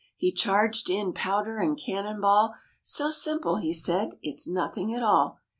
[0.17, 5.41] He charged in powder and cannon ball;" So simple," he said," it's nothing at all."